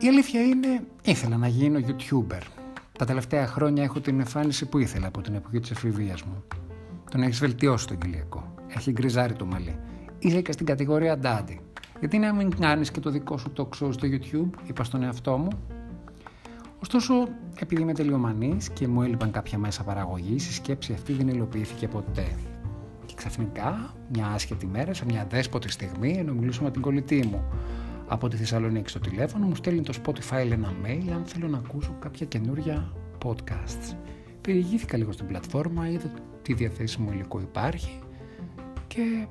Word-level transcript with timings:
Η 0.00 0.08
αλήθεια 0.08 0.42
είναι, 0.42 0.86
ήθελα 1.02 1.36
να 1.36 1.48
γίνω 1.48 1.80
YouTuber. 1.86 2.40
Τα 2.98 3.04
τελευταία 3.04 3.46
χρόνια 3.46 3.82
έχω 3.82 4.00
την 4.00 4.18
εμφάνιση 4.20 4.66
που 4.66 4.78
ήθελα 4.78 5.06
από 5.06 5.20
την 5.20 5.34
εποχή 5.34 5.60
της 5.60 5.70
εφηβείας 5.70 6.22
μου. 6.22 6.44
Τον 7.10 7.22
έχεις 7.22 7.38
βελτιώσει 7.38 7.86
τον 7.86 7.98
κοιλιακό. 7.98 8.54
Έχει 8.68 8.90
γκριζάρει 8.90 9.32
το 9.32 9.46
μαλλί. 9.46 9.78
Είσαι 10.18 10.40
και 10.40 10.52
στην 10.52 10.66
κατηγορία 10.66 11.18
Daddy. 11.22 11.56
Γιατί 11.98 12.18
να 12.18 12.34
μην 12.34 12.58
κάνεις 12.58 12.90
και 12.90 13.00
το 13.00 13.10
δικό 13.10 13.38
σου 13.38 13.52
talk 13.56 13.68
show 13.68 13.92
στο 13.92 14.08
YouTube, 14.10 14.50
είπα 14.66 14.84
στον 14.84 15.02
εαυτό 15.02 15.36
μου. 15.36 15.48
Ωστόσο, 16.82 17.28
επειδή 17.60 17.82
είμαι 17.82 17.94
τελειομανής 17.94 18.70
και 18.70 18.88
μου 18.88 19.02
έλειπαν 19.02 19.30
κάποια 19.30 19.58
μέσα 19.58 19.82
παραγωγής, 19.82 20.48
η 20.48 20.52
σκέψη 20.52 20.92
αυτή 20.92 21.12
δεν 21.12 21.28
υλοποιήθηκε 21.28 21.88
ποτέ. 21.88 22.26
Και 23.08 23.14
ξαφνικά, 23.16 23.94
μια 24.12 24.26
άσχετη 24.26 24.66
μέρα, 24.66 24.94
σε 24.94 25.04
μια 25.04 25.26
δέσποτη 25.30 25.70
στιγμή, 25.70 26.16
ενώ 26.18 26.32
μιλούσα 26.32 26.62
με 26.62 26.70
την 26.70 26.82
κολλητή 26.82 27.26
μου 27.30 27.44
από 28.08 28.28
τη 28.28 28.36
Θεσσαλονίκη 28.36 28.88
στο 28.88 28.98
τηλέφωνο, 28.98 29.46
μου 29.46 29.54
στέλνει 29.54 29.82
το 29.82 29.94
Spotify 30.04 30.50
ένα 30.50 30.72
mail 30.84 31.10
αν 31.14 31.24
θέλω 31.24 31.48
να 31.48 31.58
ακούσω 31.58 31.96
κάποια 31.98 32.26
καινούρια 32.26 32.92
podcasts. 33.24 33.96
Περιηγήθηκα 34.40 34.96
λίγο 34.96 35.12
στην 35.12 35.26
πλατφόρμα, 35.26 35.88
είδα 35.88 36.10
τι 36.42 36.54
διαθέσιμο 36.54 37.12
υλικό 37.12 37.40
υπάρχει 37.40 37.98
και 38.86 39.26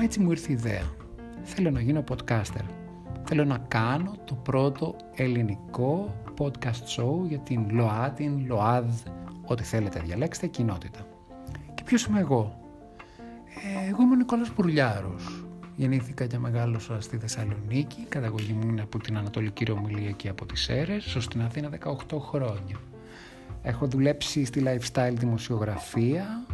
έτσι 0.00 0.20
μου 0.20 0.30
ήρθε 0.30 0.50
η 0.50 0.54
ιδέα. 0.54 0.82
Θέλω 1.42 1.70
να 1.70 1.80
γίνω 1.80 2.04
podcaster. 2.08 2.64
Θέλω 3.24 3.44
να 3.44 3.58
κάνω 3.58 4.14
το 4.24 4.34
πρώτο 4.34 4.96
ελληνικό 5.14 6.14
podcast 6.38 6.96
show 6.96 7.28
για 7.28 7.38
την 7.38 7.66
ΛΟΑ, 7.70 8.10
την 8.10 8.46
ΛΟΑΔ, 8.46 8.86
ό,τι 9.46 9.62
θέλετε 9.62 10.00
διαλέξτε, 10.04 10.46
κοινότητα. 10.46 11.06
Και 11.74 11.82
ποιος 11.82 12.04
είμαι 12.04 12.20
εγώ; 12.20 12.65
Ε, 13.64 13.88
εγώ 13.88 14.02
είμαι 14.02 14.12
ο 14.12 14.16
Νικόλας 14.16 14.52
Μπουρλιάρος. 14.54 15.44
Γεννήθηκα 15.76 16.26
και 16.26 16.38
μεγάλωσα 16.38 17.00
στη 17.00 17.16
Θεσσαλονίκη, 17.16 18.06
καταγωγή 18.08 18.52
μου 18.52 18.68
είναι 18.68 18.80
από 18.80 18.98
την 18.98 19.16
Ανατολική 19.16 19.64
Ρωμιλία 19.64 20.10
και 20.10 20.28
από 20.28 20.46
τις 20.46 20.60
Σέρες, 20.60 21.14
ως 21.14 21.28
την 21.28 21.42
Αθήνα 21.42 21.68
18 21.68 22.18
χρόνια. 22.18 22.76
Έχω 23.62 23.86
δουλέψει 23.86 24.44
στη 24.44 24.62
lifestyle 24.66 25.14
δημοσιογραφία 25.14 26.46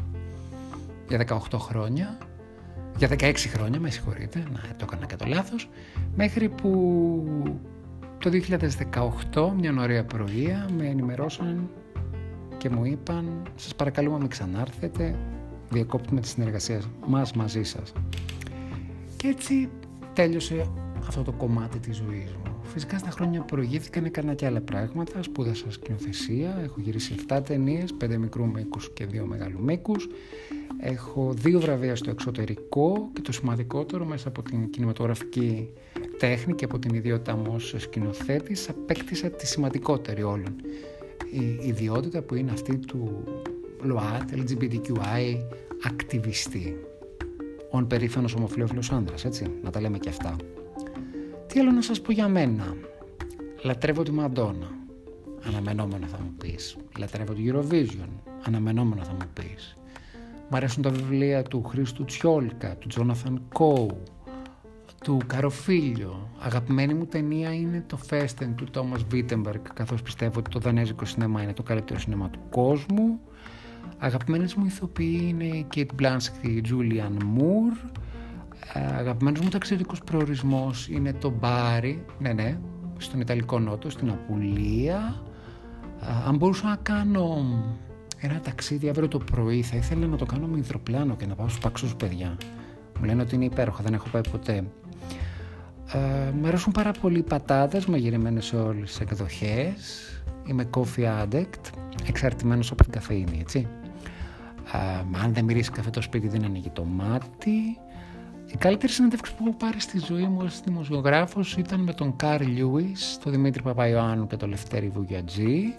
για 1.09 1.19
18 1.19 1.59
χρόνια, 1.59 2.19
για 2.97 3.09
16 3.09 3.35
χρόνια, 3.48 3.81
με 3.81 3.91
συγχωρείτε, 3.91 4.45
να 4.53 4.61
το 4.77 4.85
έκανα 4.89 5.07
και 5.07 5.17
το 5.17 5.25
λάθος, 5.27 5.69
μέχρι 6.17 6.48
που 6.48 7.59
το 8.19 8.31
2018, 9.33 9.53
μια 9.59 9.75
ωραία 9.79 10.05
πρωία, 10.05 10.69
με 10.77 10.87
ενημερώσαν 10.87 11.71
και 12.59 12.71
μου 12.71 12.85
είπαν 12.85 13.43
«Σας 13.55 13.75
παρακαλούμε 13.75 14.19
μην 14.19 14.29
ξανάρθετε, 14.29 15.15
διακόπτουμε 15.73 16.20
τη 16.20 16.28
συνεργασία 16.28 16.83
μας 17.06 17.33
μαζί 17.33 17.62
σας». 17.62 17.92
Και 19.17 19.28
έτσι 19.28 19.69
τέλειωσε 20.12 20.70
αυτό 21.06 21.23
το 21.23 21.33
κομμάτι 21.33 21.79
της 21.79 21.97
ζωής 21.97 22.33
μου. 22.45 22.53
Φυσικά 22.62 22.98
στα 22.98 23.11
χρόνια 23.11 23.41
που 23.41 23.47
προηγήθηκαν 23.47 24.05
έκανα 24.05 24.34
και 24.34 24.47
άλλα 24.47 24.61
πράγματα, 24.61 25.23
σπούδασα 25.23 25.70
σκηνοθεσία, 25.70 26.61
έχω 26.62 26.81
γυρίσει 26.81 27.14
7 27.29 27.42
ταινίες, 27.42 27.95
5 27.95 28.17
μικρού 28.17 28.47
μήκους 28.47 28.91
και 28.92 29.06
2 29.06 29.25
μεγάλου 29.25 29.62
μήκους. 29.62 30.09
Έχω 30.81 31.33
δύο 31.33 31.61
βραβεία 31.61 31.97
στο 31.97 32.11
εξωτερικό 32.11 33.09
και 33.12 33.20
το 33.20 33.33
σημαντικότερο 33.33 34.05
μέσα 34.05 34.29
από 34.29 34.42
την 34.42 34.70
κινηματογραφική 34.70 35.69
τέχνη 36.19 36.55
και 36.55 36.64
από 36.64 36.79
την 36.79 36.95
ιδιότητά 36.95 37.36
μου 37.36 37.53
ως 37.55 37.75
σκηνοθέτης 37.79 38.69
απέκτησα 38.69 39.31
τη 39.31 39.47
σημαντικότερη 39.47 40.23
όλων. 40.23 40.57
Η 41.31 41.69
ιδιότητα 41.69 42.23
που 42.23 42.34
είναι 42.34 42.51
αυτή 42.51 42.77
του 42.77 43.25
ΛΟΑΤ, 43.83 44.31
LGBTQI, 44.33 45.37
ακτιβιστή. 45.87 46.77
Ο 47.71 47.83
περήφανος 47.83 48.35
ομοφιλόφιλος 48.35 48.93
άνδρας, 48.93 49.25
έτσι, 49.25 49.47
να 49.63 49.71
τα 49.71 49.81
λέμε 49.81 49.99
και 49.99 50.09
αυτά. 50.09 50.37
Τι 51.47 51.61
άλλο 51.61 51.71
να 51.71 51.83
σας 51.83 52.01
πω 52.01 52.13
για 52.13 52.29
μένα; 52.29 52.77
Λατρεύω 53.63 54.03
τη 54.03 54.13
Μαντόνα. 54.13 54.71
Αναμενόμενο 55.47 56.07
θα 56.07 56.19
μου 56.19 56.33
πεις. 56.39 56.77
Λατρεύω 56.98 57.33
τη 57.33 57.42
Eurovision. 57.47 58.09
Αναμενόμενο 58.42 59.05
θα 59.05 59.13
μου 59.13 59.31
πεις. 59.33 59.77
Μ' 60.51 60.55
αρέσουν 60.55 60.83
τα 60.83 60.91
βιβλία 60.91 61.42
του 61.42 61.63
Χρήστου 61.63 62.05
Τσιόλκα, 62.05 62.77
του 62.77 62.89
Τζόναθαν 62.89 63.42
Κόου, 63.53 64.03
του 65.05 65.19
Καροφίλιο. 65.27 66.31
Αγαπημένη 66.41 66.95
μου 66.95 67.07
ταινία 67.07 67.55
είναι 67.55 67.85
το 67.87 67.97
Φέστεν 67.97 68.55
του 68.55 68.65
Τόμας 68.71 69.05
Βίτεμπεργκ, 69.09 69.61
καθώς 69.75 70.03
πιστεύω 70.03 70.39
ότι 70.39 70.51
το 70.51 70.59
δανέζικο 70.59 71.05
σινεμά 71.05 71.42
είναι 71.42 71.53
το 71.53 71.63
καλύτερο 71.63 71.98
σινεμά 71.98 72.29
του 72.31 72.41
κόσμου. 72.51 73.21
Αγαπημένες 73.98 74.55
μου 74.55 74.65
ηθοποιοί 74.65 75.27
είναι 75.29 75.45
η 75.45 75.67
Kate 75.75 76.03
Blanchett 76.03 76.37
και 76.43 76.48
η 76.48 76.65
Julianne 76.69 77.23
Moore. 77.23 77.91
Αγαπημένος 78.98 79.41
μου 79.41 79.48
ταξιδιωτικός 79.48 80.01
προορισμός 80.01 80.89
είναι 80.89 81.13
το 81.13 81.31
Μπάρι, 81.31 82.05
ναι 82.19 82.33
ναι, 82.33 82.59
στον 82.98 83.21
Ιταλικό 83.21 83.59
Νότο, 83.59 83.91
στην 83.91 84.11
Απουλία. 84.11 85.23
Αν 86.27 86.37
μπορούσα 86.37 86.67
να 86.67 86.77
κάνω 86.77 87.45
ένα 88.19 88.41
ταξίδι 88.41 88.89
αύριο 88.89 89.09
το 89.09 89.19
πρωί, 89.19 89.63
θα 89.63 89.77
ήθελα 89.77 90.07
να 90.07 90.17
το 90.17 90.25
κάνω 90.25 90.47
με 90.47 90.59
υδροπλάνο 90.59 91.17
και 91.17 91.27
να 91.27 91.35
πάω 91.35 91.48
στους 91.48 91.61
παξούς 91.61 91.95
παιδιά. 91.95 92.37
Μου 92.98 93.05
λένε 93.05 93.23
ότι 93.23 93.35
είναι 93.35 93.45
υπέροχα, 93.45 93.83
δεν 93.83 93.95
έχω 93.95 94.09
πάει 94.09 94.23
ποτέ. 94.31 94.65
Ε, 95.92 96.31
μ' 96.41 96.47
αρέσουν 96.47 96.73
πάρα 96.73 96.92
πολύ 97.01 97.19
οι 97.19 97.23
πατάτες 97.23 97.87
μαγειρεμένες 97.87 98.45
σε 98.45 98.57
όλες 98.57 98.89
τις 98.89 99.01
εκδοχές. 99.01 100.07
Είμαι 100.47 100.69
coffee 100.75 101.23
addict, 101.23 101.70
εξαρτημένος 102.07 102.70
από 102.70 102.83
την 102.83 102.92
καφεΐνη, 102.92 103.39
έτσι. 103.41 103.69
Ε, 104.73 105.19
αν 105.25 105.35
δεν 105.35 105.45
μυρίσει 105.45 105.70
καφέ 105.70 105.91
το 105.91 106.01
σπίτι 106.01 106.29
δεν 106.29 106.45
ανοίγει 106.45 106.70
το 106.70 106.85
μάτι. 106.85 107.79
Η 108.47 108.57
καλύτερη 108.57 108.92
συνέντευξη 108.92 109.35
που 109.35 109.45
έχω 109.47 109.57
πάρει 109.57 109.80
στη 109.80 109.98
ζωή 109.98 110.23
μου 110.23 110.39
ως 110.42 110.61
δημοσιογράφος 110.61 111.57
ήταν 111.57 111.80
με 111.80 111.92
τον 111.92 112.17
Καρλ 112.17 112.47
Λιούις, 112.47 113.19
τον 113.23 113.33
Δημήτρη 113.33 113.63
Παπαϊωάννου 113.63 114.27
και 114.27 114.36
τον 114.36 114.48
Λευτέρη 114.48 114.89
Βουγιατζή. 114.89 115.75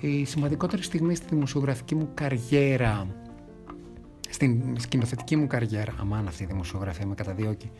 Η 0.00 0.24
σημαντικότερη 0.24 0.82
στιγμή 0.82 1.14
στη 1.14 1.26
δημοσιογραφική 1.30 1.94
μου 1.94 2.08
καριέρα, 2.14 3.06
στην 4.28 4.80
σκηνοθετική 4.80 5.36
μου 5.36 5.46
καριέρα, 5.46 5.94
αμάν 6.00 6.26
αυτή 6.26 6.42
η 6.42 6.46
δημοσιογραφία 6.46 7.06
με 7.06 7.14
καταδιώκει, 7.14 7.70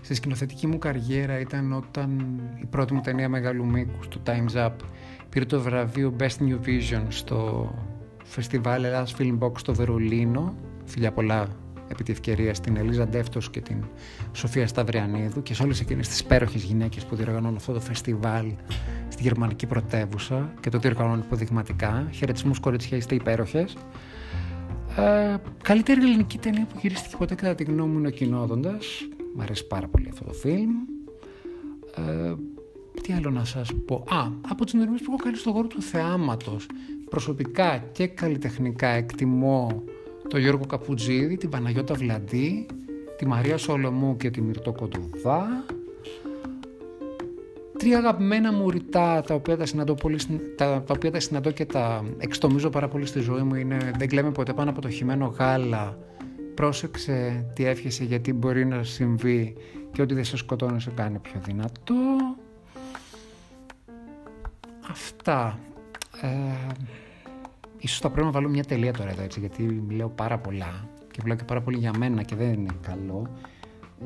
στη 0.00 0.14
σκηνοθετική 0.14 0.66
μου 0.66 0.78
καριέρα 0.78 1.40
ήταν 1.40 1.72
όταν 1.72 2.40
η 2.62 2.66
πρώτη 2.66 2.94
μου 2.94 3.00
ταινία 3.00 3.28
μεγάλου 3.28 3.66
μήκου, 3.66 3.98
το 4.08 4.20
Time's 4.26 4.66
Up, 4.66 4.72
πήρε 5.28 5.44
το 5.44 5.60
βραβείο 5.60 6.16
Best 6.18 6.48
New 6.48 6.58
Vision 6.66 7.02
στο 7.08 7.70
φεστιβάλ 8.24 8.84
Ελλάς 8.84 9.14
Film 9.18 9.38
Box 9.38 9.58
στο 9.58 9.74
Βερολίνο. 9.74 10.54
Φιλιά 10.84 11.12
πολλά 11.12 11.48
επί 11.88 12.02
τη 12.02 12.12
ευκαιρία 12.12 12.54
στην 12.54 12.76
Ελίζα 12.76 13.08
Ντεύτος 13.08 13.50
και 13.50 13.60
την 13.60 13.84
Σοφία 14.32 14.66
Σταυριανίδου 14.66 15.42
και 15.42 15.54
σε 15.54 15.62
όλες 15.62 15.80
εκείνες 15.80 16.08
τις 16.08 16.20
υπέροχες 16.20 16.62
γυναίκες 16.62 17.04
που 17.04 17.16
διοργανώνουν 17.16 17.56
αυτό 17.56 17.72
το 17.72 17.80
φεστιβάλ 17.80 18.52
στη 19.08 19.22
γερμανική 19.22 19.66
πρωτεύουσα 19.66 20.52
και 20.60 20.70
το 20.70 20.78
διοργανώνουν 20.78 21.20
υποδειγματικά. 21.20 22.08
Χαιρετισμούς, 22.10 22.58
κοριτσιά, 22.58 22.96
είστε 22.96 23.14
υπέροχες. 23.14 23.76
Ε, 24.96 25.36
καλύτερη 25.62 26.00
ελληνική 26.00 26.38
ταινία 26.38 26.66
που 26.72 26.78
γυρίστηκε 26.80 27.16
ποτέ 27.16 27.34
κατά 27.34 27.54
τη 27.54 27.64
γνώμη 27.64 27.92
μου 27.92 27.98
είναι 27.98 28.08
ο 28.08 28.10
Κοινόδοντας. 28.10 29.08
Μ' 29.34 29.40
αρέσει 29.40 29.66
πάρα 29.66 29.88
πολύ 29.88 30.08
αυτό 30.12 30.24
το 30.24 30.32
φιλμ. 30.32 30.70
Ε, 31.96 32.34
τι 33.02 33.12
άλλο 33.12 33.30
να 33.30 33.44
σας 33.44 33.70
πω; 33.86 34.04
Α, 34.08 34.30
από 34.48 34.64
τις 34.64 34.74
νοημίες 34.74 35.00
που 35.00 35.12
έχω 35.12 35.22
κάνει 35.22 35.36
στον 35.36 35.52
χώρο 35.52 35.66
του 35.66 35.82
θεάματος. 35.82 36.66
Προσωπικά 37.10 37.78
και 37.92 38.06
καλλιτεχνικά 38.06 38.88
εκτιμώ 38.88 39.82
τον 40.28 40.40
Γιώργο 40.40 40.66
Καπουτζίδη, 40.66 41.36
την 41.36 41.48
Παναγιώτα 41.50 41.94
Βλαντή, 41.94 42.66
τη 43.16 43.26
Μαρία 43.26 43.56
Σολομού 43.56 44.16
και 44.16 44.30
τη 44.30 44.40
Μυρτό 44.40 44.72
Κοντοβά. 44.72 45.64
Τρία 47.78 47.98
αγαπημένα 47.98 48.52
μου 48.52 48.70
ρητά 48.70 49.22
τα 49.22 49.34
οποία 49.34 49.56
τα 49.56 49.66
συναντώ, 49.66 49.94
πολύ, 49.94 50.18
τα, 50.56 50.82
τα 50.86 50.94
οποία 50.96 51.10
τα 51.10 51.20
συναντώ 51.20 51.50
και 51.50 51.64
τα 51.64 52.04
εξτομίζω 52.18 52.70
πάρα 52.70 52.88
πολύ 52.88 53.06
στη 53.06 53.20
ζωή 53.20 53.42
μου 53.42 53.54
είναι 53.54 53.90
«Δεν 53.98 54.08
κλαίμε 54.08 54.30
ποτέ 54.30 54.52
πάνω 54.52 54.70
από 54.70 54.80
το 54.80 54.90
χειμένο 54.90 55.26
γάλα», 55.26 55.98
«Πρόσεξε 56.54 57.46
τι 57.54 57.64
εύχεσαι 57.64 58.04
γιατί 58.04 58.32
μπορεί 58.32 58.66
να 58.66 58.82
συμβεί 58.82 59.56
και 59.92 60.02
ότι 60.02 60.14
δεν 60.14 60.24
σε 60.24 60.36
σκοτώνει 60.36 60.80
σε 60.80 60.90
κάνει 60.90 61.18
πιο 61.18 61.40
δυνατό». 61.44 61.94
Αυτά. 64.90 65.58
Ε, 66.20 66.28
ίσως 67.78 67.98
θα 67.98 68.10
πρέπει 68.10 68.26
να 68.26 68.32
βάλω 68.32 68.48
μια 68.48 68.64
τελεία 68.64 68.92
τώρα 68.92 69.10
εδώ 69.10 69.22
έτσι 69.22 69.40
γιατί 69.40 69.62
μιλάω 69.62 70.08
πάρα 70.08 70.38
πολλά 70.38 70.88
και 71.10 71.20
μιλάω 71.22 71.36
και 71.36 71.44
πάρα 71.44 71.60
πολύ 71.60 71.76
για 71.76 71.92
μένα 71.98 72.22
και 72.22 72.34
δεν 72.34 72.52
είναι 72.52 72.76
καλό. 72.80 73.26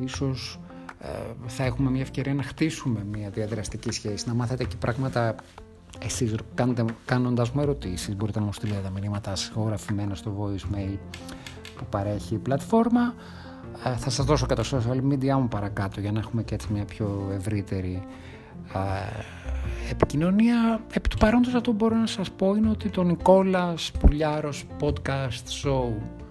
Ίσως 0.04 0.58
ε, 0.68 0.69
θα 1.46 1.64
έχουμε 1.64 1.90
μια 1.90 2.00
ευκαιρία 2.00 2.34
να 2.34 2.42
χτίσουμε 2.42 3.04
μια 3.04 3.30
διαδραστική 3.30 3.90
σχέση, 3.90 4.28
να 4.28 4.34
μάθετε 4.34 4.64
και 4.64 4.76
πράγματα 4.78 5.34
εσείς 5.98 6.34
κάνοντα 6.54 6.84
κάνοντας 7.04 7.50
μου 7.50 7.60
ερωτήσεις, 7.60 8.16
μπορείτε 8.16 8.38
να 8.38 8.44
μου 8.44 8.52
στείλετε 8.52 8.90
μηνύματα 8.94 9.36
συγγραφημένα 9.36 10.14
στο 10.14 10.36
voicemail 10.38 10.98
που 11.76 11.84
παρέχει 11.90 12.34
η 12.34 12.38
πλατφόρμα. 12.38 13.14
Ε, 13.84 13.96
θα 13.96 14.10
σας 14.10 14.26
δώσω 14.26 14.46
και 14.46 14.54
το 14.54 14.64
social 14.70 15.12
media 15.12 15.32
μου 15.40 15.48
παρακάτω 15.48 16.00
για 16.00 16.12
να 16.12 16.18
έχουμε 16.18 16.42
και 16.42 16.54
έτσι 16.54 16.72
μια 16.72 16.84
πιο 16.84 17.30
ευρύτερη 17.34 18.02
ε, 18.74 19.20
επικοινωνία. 19.90 20.80
Επί 20.92 21.08
του 21.08 21.16
παρόντος 21.16 21.54
αυτό 21.54 21.72
μπορώ 21.72 21.96
να 21.96 22.06
σας 22.06 22.30
πω 22.30 22.54
είναι 22.54 22.70
ότι 22.70 22.88
το 22.88 23.02
Νικόλας 23.02 23.92
Πουλιάρος 24.00 24.66
Podcast 24.80 25.64
Show 25.64 25.92
Ε, 25.92 26.29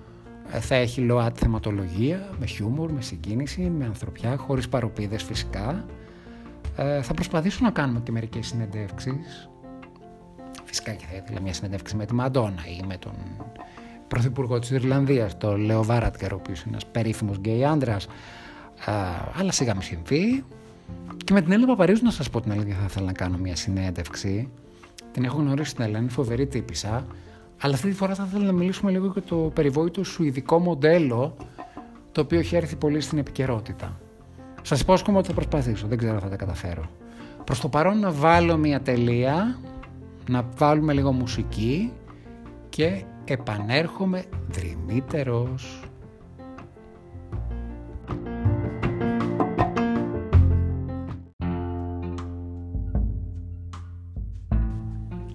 θα 0.49 0.75
έχει 0.75 1.01
ΛΟΑΤ 1.01 1.35
θεματολογία, 1.39 2.29
με 2.39 2.45
χιούμορ, 2.45 2.91
με 2.91 3.01
συγκίνηση, 3.01 3.61
με 3.61 3.85
ανθρωπιά, 3.85 4.37
χωρίς 4.37 4.69
παροπίδες 4.69 5.23
φυσικά. 5.23 5.85
Ε, 6.75 7.01
θα 7.01 7.13
προσπαθήσω 7.13 7.59
να 7.63 7.71
κάνουμε 7.71 7.99
και 7.99 8.11
μερικές 8.11 8.47
συνεντεύξεις. 8.47 9.49
Φυσικά 10.63 10.91
και 10.91 11.05
θα 11.11 11.15
ήθελα 11.15 11.41
μια 11.41 11.53
συνεντεύξη 11.53 11.95
με 11.95 12.05
τη 12.05 12.13
Μαντόνα 12.13 12.61
ή 12.79 12.85
με 12.87 12.97
τον 12.97 13.13
πρωθυπουργό 14.07 14.59
της 14.59 14.69
Ιρλανδίας, 14.69 15.37
τον 15.37 15.59
Λέο 15.59 15.83
Βάρατκερ, 15.83 16.33
ο 16.33 16.35
οποίος 16.35 16.61
είναι 16.61 16.69
ένας 16.69 16.85
περίφημος 16.85 17.37
γκέι 17.37 17.65
άντρας. 17.65 18.05
Ε, 18.85 18.91
αλλά 19.33 19.51
σιγά 19.51 19.75
μη 19.75 19.83
συμβεί. 19.83 20.43
Και 21.23 21.33
με 21.33 21.41
την 21.41 21.51
Έλληνα 21.51 21.67
Παπαρίζου 21.67 22.03
να 22.03 22.11
σας 22.11 22.29
πω 22.29 22.41
την 22.41 22.51
αλήθεια 22.51 22.75
θα 22.75 22.85
ήθελα 22.85 23.05
να 23.05 23.11
κάνω 23.11 23.37
μια 23.37 23.55
συνέντευξη. 23.55 24.49
Την 25.11 25.23
έχω 25.23 25.37
γνωρίσει 25.37 25.69
στην 25.69 25.83
Ελλάδα, 25.83 25.99
είναι 25.99 26.11
φοβερή 26.11 26.47
τύπησα. 26.47 27.05
Αλλά 27.61 27.73
αυτή 27.73 27.89
τη 27.89 27.95
φορά 27.95 28.15
θα 28.15 28.25
ήθελα 28.27 28.45
να 28.45 28.51
μιλήσουμε 28.51 28.91
λίγο 28.91 29.07
για 29.13 29.21
το 29.21 29.35
περιβόητο 29.35 30.03
σουηδικό 30.03 30.59
μοντέλο 30.59 31.35
το 32.11 32.21
οποίο 32.21 32.39
έχει 32.39 32.55
έρθει 32.55 32.75
πολύ 32.75 33.01
στην 33.01 33.17
επικαιρότητα. 33.17 33.99
Σας 34.61 34.81
υπόσχομαι 34.81 35.17
ότι 35.17 35.27
θα 35.27 35.33
προσπαθήσω, 35.33 35.87
δεν 35.87 35.97
ξέρω 35.97 36.13
αν 36.13 36.19
θα 36.21 36.29
τα 36.29 36.35
καταφέρω. 36.35 36.89
Προς 37.43 37.59
το 37.59 37.69
παρόν 37.69 37.99
να 37.99 38.11
βάλω 38.11 38.57
μια 38.57 38.81
τελεία, 38.81 39.59
να 40.29 40.49
βάλουμε 40.57 40.93
λίγο 40.93 41.11
μουσική 41.11 41.91
και 42.69 43.03
επανέρχομαι 43.25 44.23
δρυμύτερος. 44.49 45.88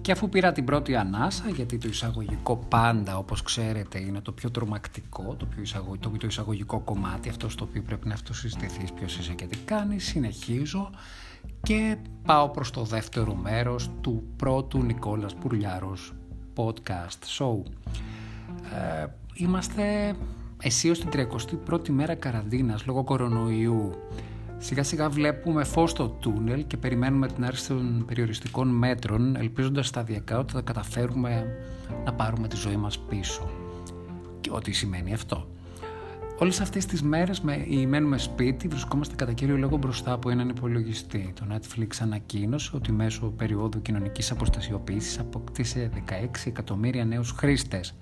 Και 0.05 0.11
αφού 0.11 0.29
πήρα 0.29 0.51
την 0.51 0.65
πρώτη 0.65 0.95
ανάσα, 0.95 1.49
γιατί 1.49 1.77
το 1.77 1.87
εισαγωγικό 1.87 2.57
πάντα, 2.57 3.17
όπως 3.17 3.41
ξέρετε, 3.41 3.99
είναι 3.99 4.21
το 4.21 4.31
πιο 4.31 4.51
τρομακτικό, 4.51 5.35
το 5.37 5.45
πιο 5.45 5.61
εισαγωγικό, 5.61 6.09
το, 6.17 6.27
εισαγωγικό 6.27 6.79
κομμάτι, 6.79 7.29
αυτός 7.29 7.53
στο 7.53 7.65
οποίο 7.69 7.81
πρέπει 7.81 8.07
να 8.07 8.13
αυτοσυστηθείς 8.13 8.91
ποιος 8.91 9.17
είσαι 9.17 9.33
και 9.33 9.45
τι 9.45 9.57
κάνεις, 9.57 10.05
συνεχίζω 10.05 10.89
και 11.61 11.97
πάω 12.25 12.49
προς 12.49 12.71
το 12.71 12.83
δεύτερο 12.83 13.35
μέρος 13.35 13.89
του 14.01 14.23
πρώτου 14.35 14.83
Νικόλας 14.83 15.35
Πουρλιάρος 15.35 16.13
podcast 16.55 17.37
show. 17.37 17.63
Ε, 19.01 19.05
είμαστε 19.33 20.15
αισίως 20.61 20.99
την 20.99 21.09
31η 21.69 21.89
μέρα 21.89 22.15
καραντίνας 22.15 22.85
λόγω 22.85 23.03
κορονοϊού 23.03 23.91
Σιγά 24.57 24.83
σιγά 24.83 25.09
βλέπουμε 25.09 25.63
φως 25.63 25.89
στο 25.89 26.07
τούνελ 26.07 26.67
και 26.67 26.77
περιμένουμε 26.77 27.27
την 27.27 27.45
άρση 27.45 27.67
των 27.67 28.05
περιοριστικών 28.07 28.67
μέτρων 28.67 29.35
ελπίζοντας 29.35 29.87
σταδιακά 29.87 30.39
ότι 30.39 30.53
θα 30.53 30.61
καταφέρουμε 30.61 31.57
να 32.05 32.13
πάρουμε 32.13 32.47
τη 32.47 32.55
ζωή 32.55 32.75
μας 32.75 32.99
πίσω. 32.99 33.49
Και 34.41 34.49
ό,τι 34.53 34.71
σημαίνει 34.71 35.13
αυτό. 35.13 35.47
Όλες 36.39 36.59
αυτές 36.59 36.85
τις 36.85 37.01
μέρες 37.01 37.41
με, 37.41 37.65
μένουμε 37.87 38.17
σπίτι 38.17 38.67
βρισκόμαστε 38.67 39.15
κατά 39.15 39.33
κύριο 39.33 39.57
λόγο 39.57 39.77
μπροστά 39.77 40.11
από 40.11 40.29
έναν 40.29 40.49
υπολογιστή. 40.49 41.33
Το 41.35 41.45
Netflix 41.53 41.87
ανακοίνωσε 42.01 42.71
ότι 42.75 42.91
μέσω 42.91 43.27
περίοδου 43.27 43.81
κοινωνικής 43.81 44.31
αποστασιοποίησης 44.31 45.19
αποκτήσε 45.19 45.89
16 46.09 46.45
εκατομμύρια 46.45 47.05
νέους 47.05 47.31
χρήστες 47.31 47.95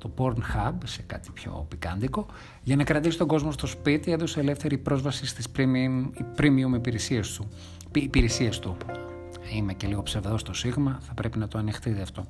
το 0.00 0.10
Pornhub 0.16 0.72
σε 0.84 1.02
κάτι 1.02 1.30
πιο 1.30 1.66
πικάντικο 1.68 2.26
για 2.62 2.76
να 2.76 2.84
κρατήσει 2.84 3.18
τον 3.18 3.26
κόσμο 3.26 3.52
στο 3.52 3.66
σπίτι 3.66 4.12
έδωσε 4.12 4.40
ελεύθερη 4.40 4.78
πρόσβαση 4.78 5.26
στις 5.26 5.46
premium, 5.56 6.10
premium 6.36 6.74
υπηρεσίες 6.74 7.32
του. 7.32 7.48
Υπηρεσίες 7.94 8.58
του. 8.58 8.76
Είμαι 9.54 9.72
και 9.72 9.86
λίγο 9.86 10.02
ψευδός 10.02 10.40
στο 10.40 10.52
σίγμα, 10.52 10.98
θα 11.00 11.14
πρέπει 11.14 11.38
να 11.38 11.48
το 11.48 11.58
ανεχτείτε 11.58 12.02
αυτό. 12.02 12.26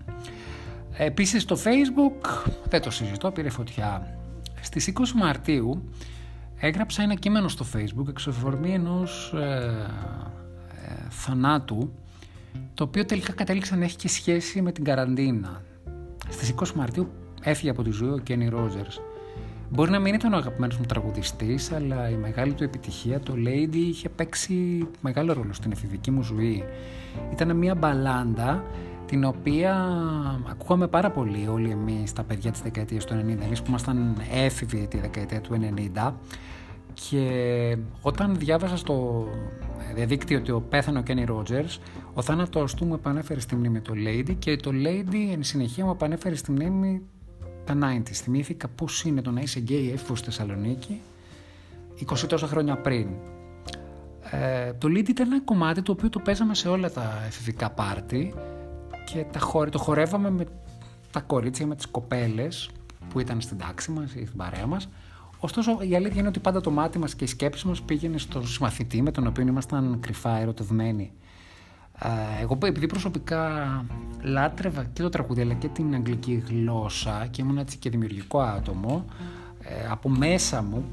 Επίσης 0.93 1.45
το 1.45 1.59
Facebook, 1.65 2.49
δεν 2.69 2.81
το 2.83 2.91
συζητώ, 2.91 3.31
πήρε 3.31 3.51
φωτιά. 3.51 4.19
Στις 4.61 4.93
20 4.95 5.03
Μαρτίου 5.15 5.91
έγραψα 6.57 7.03
ένα 7.03 7.15
κείμενο 7.15 7.49
στο 7.49 7.67
Facebook 7.75 8.09
εξωφορμή 8.09 8.73
ενός 8.73 9.33
ε, 9.35 9.87
ε, 10.89 11.09
θανάτου 11.11 11.93
το 12.75 12.85
οποίο 12.85 13.05
τελικά 13.05 13.33
κατέληξε 13.33 13.77
να 13.77 13.85
έχει 13.85 13.97
και 13.97 14.09
σχέση 14.09 14.63
με 14.63 14.73
την 14.73 14.85
καραντίνα. 14.85 15.63
Στις 16.29 16.55
20 16.57 16.73
Μαρτίου 16.75 17.11
έφυγε 17.43 17.71
από 17.71 17.83
τη 17.83 17.91
ζωή 17.91 18.09
ο 18.09 18.19
Κένι 18.23 18.49
Ρόζερς. 18.49 19.01
Μπορεί 19.71 19.91
να 19.91 19.99
μην 19.99 20.15
ήταν 20.15 20.33
ο 20.33 20.37
αγαπημένος 20.37 20.77
μου 20.77 20.85
τραγουδιστής, 20.85 21.73
αλλά 21.73 22.11
η 22.11 22.15
μεγάλη 22.15 22.53
του 22.53 22.65
επιτυχία, 22.65 23.21
το 23.21 23.35
Lady, 23.37 23.75
είχε 23.75 24.09
παίξει 24.09 24.87
μεγάλο 25.01 25.33
ρόλο 25.33 25.53
στην 25.53 25.73
εφηβική 25.73 26.11
μου 26.11 26.23
ζωή. 26.23 26.65
Ήταν 27.33 27.57
μια 27.57 27.75
μπαλάντα 27.75 28.65
την 29.07 29.25
οποία 29.25 29.75
ακούγαμε 30.51 30.87
πάρα 30.87 31.11
πολύ 31.11 31.49
όλοι 31.49 31.71
εμείς 31.71 32.13
τα 32.13 32.23
παιδιά 32.23 32.51
της 32.51 32.61
δεκαετίας 32.61 33.05
του 33.05 33.15
90, 33.15 33.45
εμείς 33.45 33.61
που 33.61 33.69
ήμασταν 33.69 34.17
έφηβοι 34.33 34.87
τη 34.87 34.99
δεκαετία 34.99 35.41
του 35.41 35.59
90 35.97 36.13
και 36.95 37.77
όταν 38.03 38.37
διάβασα 38.37 38.77
στο 38.77 39.27
διαδίκτυο 39.95 40.39
ότι 40.39 40.51
ο 40.51 40.61
πέθανε 40.61 40.99
ο 40.99 41.03
Κένι 41.03 41.25
Ρότζερς, 41.25 41.81
ο 42.15 42.23
θάνατος 42.23 42.75
του 42.75 42.85
μου 42.85 42.95
επανέφερε 42.95 43.41
στη 43.41 43.57
μνήμη 43.57 43.81
το 43.81 43.93
Lady 44.07 44.35
και 44.39 44.57
το 44.57 44.71
Lady 44.71 45.33
εν 45.33 45.43
συνεχεία 45.43 45.85
μου 45.85 45.91
επανέφερε 45.91 46.35
στη 46.35 46.53
μνήμη 46.53 47.03
τα 47.79 47.89
90's. 47.97 48.13
Θυμήθηκα 48.13 48.69
πώς 48.69 49.05
είναι 49.05 49.23
το 49.23 49.31
να 49.31 49.41
είσαι 49.41 49.61
γκέι 49.61 49.91
έφηβος 49.93 50.19
στη 50.19 50.31
Θεσσαλονίκη 50.31 51.01
20 52.07 52.19
τόσα 52.29 52.47
χρόνια 52.47 52.77
πριν. 52.77 53.09
Ε, 54.31 54.73
το 54.73 54.89
lead 54.89 55.09
ήταν 55.09 55.33
ένα 55.33 55.41
κομμάτι 55.41 55.83
το 55.83 55.93
οποίο 55.93 56.09
το 56.09 56.19
παίζαμε 56.19 56.55
σε 56.55 56.69
όλα 56.69 56.91
τα 56.91 57.23
εφηβικά 57.27 57.71
πάρτι 57.71 58.35
και 59.05 59.25
τα 59.33 59.39
χορε, 59.39 59.71
το 59.71 59.79
χορεύαμε 59.79 60.31
με 60.31 60.47
τα 61.11 61.21
κορίτσια, 61.21 61.67
με 61.67 61.77
τις 61.77 61.87
κοπέλες 61.87 62.71
που 63.09 63.21
ήταν 63.21 63.41
στην 63.41 63.59
τάξη 63.59 63.91
μας 63.91 64.15
ή 64.15 64.25
στην 64.25 64.37
παρέα 64.37 64.67
μας. 64.67 64.89
Ωστόσο 65.39 65.79
η 65.81 65.95
αλήθεια 65.95 66.19
είναι 66.19 66.29
ότι 66.29 66.41
πάντα 66.41 66.61
το 66.61 66.71
μάτι 66.71 66.99
μας 66.99 67.15
και 67.15 67.25
η 67.25 67.27
σκέψη 67.27 67.67
μας 67.67 67.83
πήγαινε 67.83 68.19
στον 68.19 68.47
συμμαθητή 68.47 69.03
με 69.03 69.11
τον 69.11 69.27
οποίο 69.27 69.47
ήμασταν 69.47 69.99
κρυφά 70.01 70.37
ερωτευμένοι. 70.39 71.13
Εγώ 72.41 72.59
επειδή 72.63 72.87
προσωπικά 72.87 73.85
λάτρευα 74.23 74.85
και 74.85 75.03
το 75.03 75.09
τραγούδι 75.09 75.41
αλλά 75.41 75.55
και 75.55 75.69
την 75.69 75.95
αγγλική 75.95 76.43
γλώσσα 76.49 77.27
και 77.31 77.43
ήμουν 77.43 77.59
έτσι 77.59 77.77
και 77.79 77.91
δημιουργικό 77.91 78.41
άτομο 78.41 79.05
ε, 79.63 79.87
από 79.91 80.09
μέσα 80.09 80.63
μου 80.63 80.85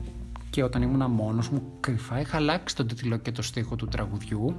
και 0.49 0.63
όταν 0.63 0.81
ήμουν 0.81 1.11
μόνος 1.11 1.49
μου 1.49 1.61
κρυφά 1.79 2.19
είχα 2.19 2.37
αλλάξει 2.37 2.75
τον 2.75 2.87
τίτλο 2.87 3.17
και 3.17 3.31
το 3.31 3.41
στίχο 3.41 3.75
του 3.75 3.87
τραγουδιού 3.87 4.55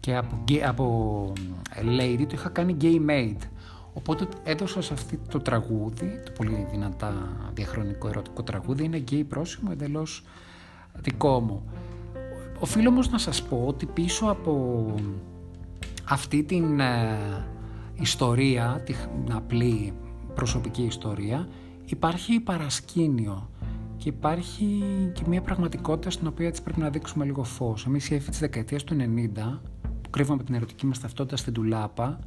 και 0.00 0.16
από, 0.16 0.44
από 0.64 1.32
ε, 1.74 1.82
lady 1.82 2.24
το 2.28 2.34
είχα 2.34 2.48
κάνει 2.48 2.76
gay 2.80 3.10
made 3.10 3.48
οπότε 3.94 4.28
έδωσα 4.44 4.82
σε 4.82 4.92
αυτό 4.92 5.16
το 5.28 5.40
τραγούδι 5.40 6.20
το 6.24 6.32
πολύ 6.36 6.66
δυνατά 6.70 7.36
διαχρονικό 7.54 8.08
ερωτικό 8.08 8.42
τραγούδι 8.42 8.84
είναι 8.84 9.04
gay 9.10 9.22
πρόσημο 9.28 9.68
εντελώς 9.72 10.24
δικό 10.94 11.40
μου. 11.40 11.62
Οφείλω 12.58 12.88
όμως 12.88 13.10
να 13.10 13.18
σας 13.18 13.42
πω 13.42 13.64
ότι 13.66 13.86
πίσω 13.86 14.26
από 14.26 14.84
αυτή 16.08 16.42
την 16.42 16.80
ε, 16.80 17.18
ιστορία, 17.94 18.82
την 18.84 18.96
απλή 19.32 19.92
προσωπική 20.34 20.82
ιστορία, 20.82 21.48
υπάρχει 21.84 22.40
παρασκήνιο 22.40 23.50
και 23.96 24.08
υπάρχει 24.08 24.84
και 25.12 25.22
μια 25.26 25.42
πραγματικότητα 25.42 26.10
στην 26.10 26.26
οποία 26.26 26.46
έτσι 26.46 26.62
πρέπει 26.62 26.80
να 26.80 26.90
δείξουμε 26.90 27.24
λίγο 27.24 27.44
φως. 27.44 27.86
Εμείς 27.86 28.10
οι 28.10 28.14
έφοι 28.14 28.30
της 28.30 28.38
δεκαετίας 28.38 28.84
του 28.84 28.96
90, 29.00 29.60
που 30.02 30.10
κρύβαμε 30.10 30.42
την 30.42 30.54
ερωτική 30.54 30.86
μας 30.86 31.00
ταυτότητα 31.00 31.36
στην 31.36 31.52
τουλάπα, 31.52 32.18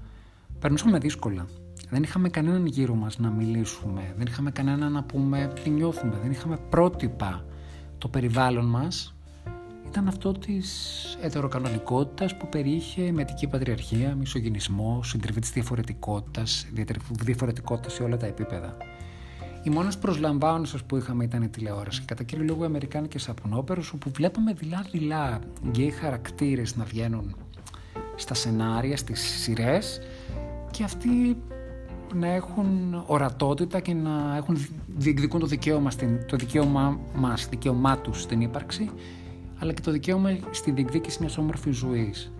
περνούσαμε 0.59 0.98
δύσκολα. 0.98 1.45
Δεν 1.89 2.03
είχαμε 2.03 2.29
κανέναν 2.29 2.65
γύρω 2.65 2.95
μας 2.95 3.19
να 3.19 3.29
μιλήσουμε, 3.29 4.13
δεν 4.17 4.25
είχαμε 4.27 4.51
κανέναν 4.51 4.91
να 4.91 5.03
πούμε 5.03 5.53
τι 5.63 5.69
νιώθουμε, 5.69 6.19
δεν 6.21 6.31
είχαμε 6.31 6.57
πρότυπα. 6.69 7.45
Το 7.98 8.07
περιβάλλον 8.07 8.65
μας 8.65 9.15
ήταν 9.89 10.08
αυτό 10.08 10.31
της 10.31 11.17
ετεροκανονικότητας 11.22 12.38
που 12.38 12.50
περιείχε 12.50 13.12
μετική 13.12 13.48
πατριαρχία, 13.48 14.15
μισογενισμό, 14.15 15.03
συντριβή 15.03 15.39
της 15.39 15.51
διαφορετικότητας, 15.51 16.67
διαφορετικότητας 17.12 17.93
σε 17.93 18.03
όλα 18.03 18.17
τα 18.17 18.25
επίπεδα. 18.25 18.77
Οι 19.63 19.69
μόνες 19.69 19.98
προσλαμβάνουσες 19.98 20.84
που 20.84 20.98
είχαμε 20.98 21.24
ήταν 21.24 21.41
η 21.41 21.48
τηλεόραση, 21.48 22.01
κατά 22.05 22.24
κύριο 22.24 22.46
λόγο 22.46 22.65
αμερικάνικες 22.65 23.22
σαπουνόπερους, 23.22 23.91
όπου 23.91 24.10
βλέπαμε 24.10 24.53
δειλά-δειλά 24.53 25.39
γκέι 25.67 25.89
χαρακτήρες 25.89 26.75
να 26.75 26.84
βγαίνουν 26.84 27.36
στα 28.15 28.34
σενάρια, 28.34 28.98
στις 28.98 29.19
σειρές 29.22 30.01
και 30.72 30.84
αυτοί 30.84 31.38
να 32.13 32.27
έχουν 32.27 33.03
ορατότητα 33.05 33.79
και 33.79 33.93
να 33.93 34.36
έχουν 34.38 34.58
διεκδικούν 34.98 35.39
το 35.39 35.46
δικαίωμα, 35.46 35.91
στην, 35.91 36.25
το 36.25 36.38
δικαίωμα 36.38 37.00
μας, 37.15 37.48
δικαίωμά 37.50 37.98
τους 37.98 38.22
στην 38.22 38.41
ύπαρξη 38.41 38.89
αλλά 39.59 39.73
και 39.73 39.81
το 39.81 39.91
δικαίωμα 39.91 40.37
στη 40.51 40.71
διεκδίκηση 40.71 41.17
μιας 41.19 41.37
όμορφης 41.37 41.75
ζωής. 41.75 42.31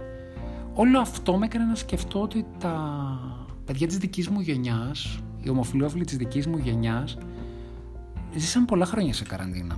Όλο 0.74 1.00
αυτό 1.00 1.38
με 1.38 1.46
έκανε 1.46 1.66
να 1.66 1.76
σκεφτώ 1.76 2.22
ότι 2.22 2.46
τα 2.60 3.20
παιδιά 3.66 3.88
της 3.88 3.98
δικής 3.98 4.28
μου 4.28 4.40
γενιάς, 4.40 5.20
οι 5.42 5.50
ομοφιλόφιλοι 5.50 6.06
της 6.06 6.18
δικής 6.18 6.48
μου 6.48 6.58
γενιάς, 6.58 7.18
ζήσαν 8.36 8.66
πολλά 8.66 8.86
χρόνια 8.86 9.14
σε 9.14 9.24
καραντίνα. 9.24 9.78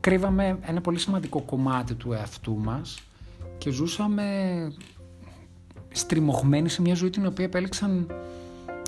Κρύβαμε 0.00 0.58
ένα 0.62 0.80
πολύ 0.80 0.98
σημαντικό 0.98 1.40
κομμάτι 1.40 1.94
του 1.94 2.12
εαυτού 2.12 2.56
μας 2.56 3.02
και 3.58 3.70
ζούσαμε 3.70 4.24
στριμωγμένοι 5.92 6.68
σε 6.68 6.82
μια 6.82 6.94
ζωή 6.94 7.10
την 7.10 7.26
οποία 7.26 7.44
επέλεξαν 7.44 8.06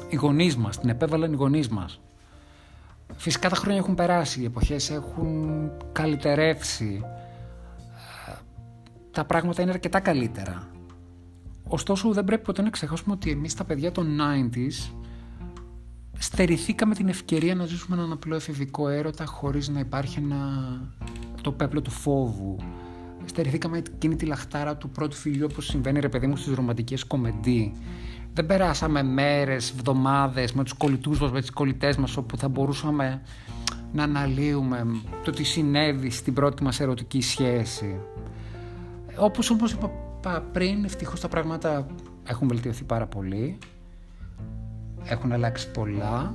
οι 0.08 0.16
γονείς 0.16 0.56
μας, 0.56 0.80
την 0.80 0.88
επέβαλαν 0.88 1.32
οι 1.32 1.36
γονείς 1.36 1.68
μας. 1.68 2.00
Φυσικά 3.22 3.48
τα 3.48 3.56
χρόνια 3.56 3.78
έχουν 3.78 3.94
περάσει, 3.94 4.40
οι 4.40 4.44
εποχές 4.44 4.90
έχουν 4.90 5.70
καλυτερεύσει, 5.92 7.00
ε, 8.28 8.32
τα 9.10 9.24
πράγματα 9.24 9.62
είναι 9.62 9.70
αρκετά 9.70 10.00
καλύτερα. 10.00 10.68
Ωστόσο 11.68 12.12
δεν 12.12 12.24
πρέπει 12.24 12.42
ποτέ 12.42 12.62
να 12.62 12.70
ξεχάσουμε 12.70 13.14
ότι 13.14 13.30
εμείς 13.30 13.54
τα 13.54 13.64
παιδιά 13.64 13.92
των 13.92 14.18
90s 14.20 14.92
στερηθήκαμε 16.18 16.94
την 16.94 17.08
ευκαιρία 17.08 17.54
να 17.54 17.66
ζήσουμε 17.66 17.96
έναν 17.96 18.12
απλό 18.12 18.34
εφηβικό 18.34 18.88
έρωτα 18.88 19.24
χωρίς 19.24 19.68
να 19.68 19.80
υπάρχει 19.80 20.18
ένα... 20.18 20.38
το 21.40 21.52
πέπλο 21.52 21.82
του 21.82 21.90
φόβου. 21.90 22.56
Στερηθήκαμε 23.24 23.78
εκείνη 23.78 24.16
τη 24.16 24.26
λαχτάρα 24.26 24.76
του 24.76 24.90
πρώτου 24.90 25.16
φιλιού 25.16 25.46
όπως 25.50 25.66
συμβαίνει 25.66 26.00
ρε 26.00 26.08
παιδί 26.08 26.26
μου 26.26 26.36
στις 26.36 26.54
ρομαντικές 26.54 27.04
κομμεντί. 27.04 27.72
Δεν 28.34 28.46
περάσαμε 28.46 29.02
μέρες, 29.02 29.70
εβδομάδες 29.70 30.52
με 30.52 30.62
τους 30.62 30.72
κολλητούς 30.72 31.20
μας, 31.20 31.32
με 31.32 31.40
τις 31.40 31.50
κολλητές 31.50 31.96
μας 31.96 32.16
όπου 32.16 32.36
θα 32.36 32.48
μπορούσαμε 32.48 33.22
να 33.92 34.02
αναλύουμε 34.02 34.86
το 35.24 35.30
τι 35.30 35.42
συνέβη 35.44 36.10
στην 36.10 36.34
πρώτη 36.34 36.62
μας 36.62 36.80
ερωτική 36.80 37.20
σχέση. 37.20 38.00
Όπως 39.16 39.50
όμως 39.50 39.72
είπα 39.72 39.90
πριν, 40.52 40.84
ευτυχώς 40.84 41.20
τα 41.20 41.28
πράγματα 41.28 41.86
έχουν 42.24 42.48
βελτιωθεί 42.48 42.84
πάρα 42.84 43.06
πολύ 43.06 43.58
έχουν 45.04 45.32
αλλάξει 45.32 45.70
πολλά. 45.70 46.34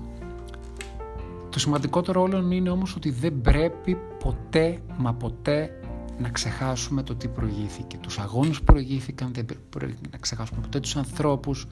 Το 1.49 1.59
σημαντικότερο 1.59 2.21
όλων 2.21 2.51
είναι 2.51 2.69
όμως 2.69 2.95
ότι 2.95 3.09
δεν 3.09 3.41
πρέπει 3.41 3.97
ποτέ 4.19 4.79
μα 4.97 5.13
ποτέ 5.13 5.79
να 6.19 6.29
ξεχάσουμε 6.29 7.03
το 7.03 7.15
τι 7.15 7.27
προηγήθηκε. 7.27 7.97
Τους 7.97 8.19
αγώνες 8.19 8.57
που 8.57 8.63
προηγήθηκαν, 8.63 9.33
δεν 9.33 9.45
πρέπει 9.69 9.95
να 10.11 10.17
ξεχάσουμε 10.17 10.61
ποτέ 10.61 10.79
τους 10.79 10.95
ανθρώπους 10.95 11.67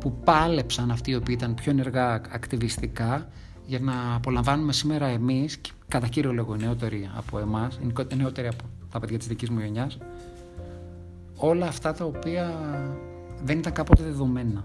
που 0.00 0.12
πάλεψαν 0.24 0.90
αυτοί 0.90 1.10
οι 1.10 1.14
οποίοι 1.14 1.34
ήταν 1.38 1.54
πιο 1.54 1.70
ενεργά 1.70 2.12
ακτιβιστικά 2.14 3.28
για 3.66 3.78
να 3.78 4.14
απολαμβάνουμε 4.14 4.72
σήμερα 4.72 5.06
εμείς, 5.06 5.60
κατά 5.88 6.06
κύριο 6.06 6.32
λόγο 6.32 6.54
οι 6.54 6.58
νεότεροι 6.58 7.10
από 7.16 7.38
εμάς, 7.38 7.78
οι 8.12 8.16
νεότεροι 8.16 8.46
από 8.46 8.64
τα 8.90 9.00
παιδιά 9.00 9.18
της 9.18 9.26
δικής 9.26 9.50
μου 9.50 9.60
γενιάς, 9.60 9.98
όλα 11.36 11.66
αυτά 11.66 11.92
τα 11.92 12.04
οποία 12.04 12.54
δεν 13.42 13.58
ήταν 13.58 13.72
κάποτε 13.72 14.02
δεδομένα. 14.02 14.64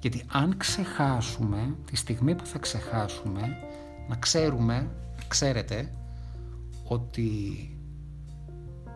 Γιατί 0.00 0.24
αν 0.32 0.56
ξεχάσουμε, 0.56 1.76
τη 1.84 1.96
στιγμή 1.96 2.34
που 2.34 2.46
θα 2.46 2.58
ξεχάσουμε, 2.58 3.40
να 4.08 4.16
ξέρουμε, 4.16 4.74
να 5.16 5.24
ξέρετε, 5.28 5.92
ότι 6.84 7.40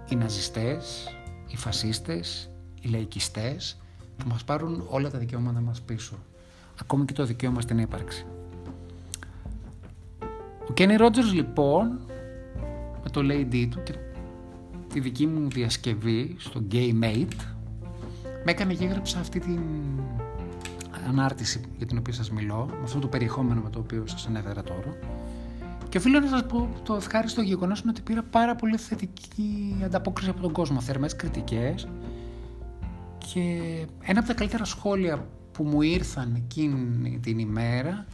οι 0.08 0.16
ναζιστές, 0.16 1.14
οι 1.46 1.56
φασίστες, 1.56 2.50
οι 2.80 2.88
λαϊκιστές 2.88 3.76
θα 4.16 4.26
μας 4.26 4.44
πάρουν 4.44 4.86
όλα 4.90 5.10
τα 5.10 5.18
δικαιώματα 5.18 5.60
μας 5.60 5.80
πίσω. 5.80 6.14
Ακόμη 6.80 7.04
και 7.04 7.12
το 7.12 7.24
δικαίωμα 7.24 7.60
στην 7.60 7.78
ύπαρξη. 7.78 8.26
Ο 10.68 10.72
Κένι 10.72 10.96
Ρότζερς 10.96 11.32
λοιπόν, 11.32 12.00
με 13.02 13.10
το 13.10 13.20
Lady 13.24 13.68
του 13.70 13.82
και 13.82 13.94
τη 14.92 15.00
δική 15.00 15.26
μου 15.26 15.48
διασκευή 15.48 16.36
στο 16.38 16.62
Gay 16.70 17.02
Mate, 17.02 17.44
με 18.44 18.50
έκανε 18.50 18.74
και 18.74 18.84
έγραψα 18.84 19.18
αυτή 19.18 19.38
την 19.40 19.60
ανάρτηση 21.08 21.60
για 21.76 21.86
την 21.86 21.98
οποία 21.98 22.12
σας 22.12 22.30
μιλώ, 22.30 22.68
με 22.70 22.82
αυτό 22.82 22.98
το 22.98 23.06
περιεχόμενο 23.06 23.60
με 23.60 23.70
το 23.70 23.78
οποίο 23.78 24.06
σας 24.06 24.26
ανέφερα 24.26 24.62
τώρα. 24.62 24.96
Και 25.88 25.98
οφείλω 25.98 26.20
να 26.20 26.26
σας 26.28 26.46
πω 26.46 26.68
το 26.82 26.94
ευχάριστο 26.94 27.42
γεγονός 27.42 27.80
είναι 27.80 27.90
ότι 27.90 28.00
πήρα 28.00 28.22
πάρα 28.22 28.56
πολύ 28.56 28.76
θετική 28.76 29.76
ανταπόκριση 29.84 30.30
από 30.30 30.40
τον 30.40 30.52
κόσμο, 30.52 30.80
θερμές 30.80 31.16
κριτικές 31.16 31.88
και 33.18 33.40
ένα 34.02 34.18
από 34.18 34.28
τα 34.28 34.34
καλύτερα 34.34 34.64
σχόλια 34.64 35.26
που 35.52 35.64
μου 35.64 35.82
ήρθαν 35.82 36.34
εκείνη 36.34 37.18
την 37.22 37.38
ημέρα 37.38 38.06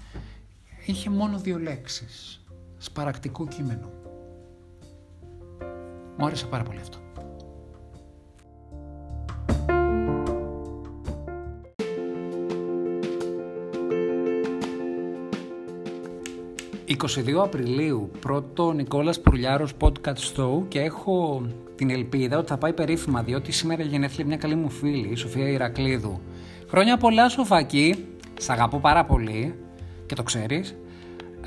είχε 0.85 1.11
μόνο 1.11 1.39
δύο 1.39 1.59
λέξεις. 1.59 2.45
Σπαρακτικό 2.79 3.47
κείμενο. 3.47 3.91
Μου 6.17 6.27
άρεσε 6.27 6.47
πάρα 6.47 6.63
πολύ 6.63 6.79
αυτό. 6.81 7.02
22 17.01 17.43
Απριλίου, 17.43 18.11
πρώτο 18.21 18.73
Νικόλας 18.73 19.21
Πουρλιάρος 19.21 19.73
podcast 19.81 20.37
show 20.37 20.63
και 20.69 20.81
έχω 20.81 21.47
την 21.75 21.91
ελπίδα 21.91 22.39
ότι 22.39 22.49
θα 22.49 22.57
πάει 22.57 22.73
περίφημα 22.73 23.23
διότι 23.23 23.53
σήμερα 23.53 23.83
γενέθλια 23.83 24.27
μια 24.27 24.37
καλή 24.37 24.55
μου 24.55 24.71
φίλη, 24.71 25.09
η 25.09 25.15
Σοφία 25.15 25.49
Ηρακλήδου. 25.49 26.21
Χρόνια 26.69 26.97
πολλά 26.97 27.29
Σοφακή, 27.29 28.05
σ' 28.41 28.51
αγαπώ 28.51 28.79
πάρα 28.79 29.05
πολύ 29.05 29.55
και 30.07 30.15
το 30.15 30.23
ξέρεις. 30.23 30.77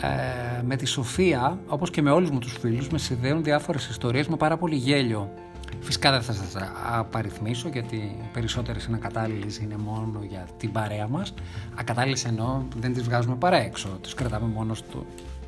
Ε, 0.01 0.63
με 0.63 0.75
τη 0.75 0.85
Σοφία, 0.85 1.59
όπως 1.67 1.89
και 1.89 2.01
με 2.01 2.11
όλους 2.11 2.29
μου 2.29 2.39
τους 2.39 2.57
φίλους, 2.57 2.89
με 2.89 2.97
συνδέουν 2.97 3.43
διάφορες 3.43 3.87
ιστορίες 3.87 4.27
με 4.27 4.35
πάρα 4.35 4.57
πολύ 4.57 4.75
γέλιο. 4.75 5.31
Φυσικά 5.79 6.11
δεν 6.11 6.21
θα 6.21 6.33
σας 6.33 6.55
απαριθμίσω 6.91 7.69
γιατί 7.69 7.95
οι 7.95 8.29
περισσότερες 8.33 8.85
είναι 8.85 8.95
ακατάλληλες, 8.95 9.57
είναι 9.57 9.77
μόνο 9.77 10.23
για 10.29 10.47
την 10.57 10.71
παρέα 10.71 11.07
μας. 11.07 11.33
Ακατάλληλες 11.75 12.25
εννοώ 12.25 12.61
δεν 12.77 12.93
τις 12.93 13.03
βγάζουμε 13.03 13.35
παρά 13.35 13.57
έξω, 13.57 13.89
τις 14.01 14.13
κρατάμε 14.13 14.47
μόνο 14.47 14.73
στο, 14.73 15.05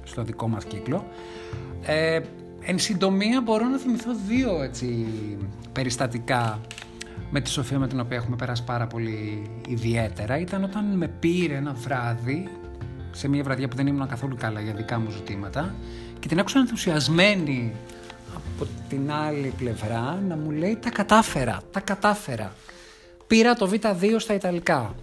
στο 0.08 0.24
δικό 0.24 0.48
μας 0.48 0.66
κύκλο. 0.66 1.06
Ε, 1.86 2.20
εν 2.62 2.80
συντομία 2.80 3.42
μπορώ 3.42 3.68
να 3.68 3.78
θυμηθώ 3.78 4.12
δύο 4.28 4.64
έτσι, 4.64 5.08
περιστατικά 5.72 6.60
με 7.30 7.42
τη 7.42 7.50
Σοφία 7.50 7.80
με 7.80 7.88
την 7.88 8.00
οποία 8.00 8.18
έχουμε 8.18 8.36
περάσει 8.36 8.64
πάρα 8.64 8.88
πολύ 8.88 9.50
ιδιαίτερα. 9.68 10.38
Ήταν 10.38 10.64
όταν 10.64 10.86
με 10.86 11.08
πήρε 11.08 11.56
ένα 11.56 11.74
βράδυ, 11.74 12.50
σε 13.12 13.28
μια 13.28 13.44
βραδιά 13.44 13.68
που 13.68 13.76
δεν 13.76 13.88
ήμουν 13.88 14.08
καθόλου 14.08 14.36
καλά 14.36 14.62
για 14.62 14.74
δικά 14.74 15.00
μου 15.00 15.10
ζητήματα 15.10 15.76
και 16.20 16.28
την 16.28 16.40
άκουσα 16.40 16.60
ενθουσιασμένη 16.60 17.74
από 18.36 18.68
την 18.90 19.12
άλλη 19.12 19.54
πλευρά 19.58 20.22
να 20.28 20.36
μου 20.36 20.52
λέει 20.52 20.78
τα 20.82 20.90
κατάφερα, 20.90 21.62
τα 21.72 21.80
κατάφερα. 21.80 22.54
Πήρα 23.28 23.54
το 23.54 23.70
Β2 23.72 24.16
στα 24.18 24.34
Ιταλικά. 24.34 24.96